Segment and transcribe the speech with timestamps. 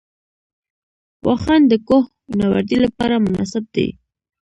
[1.25, 2.03] واخان د کوه
[2.37, 3.87] نوردۍ لپاره مناسب دی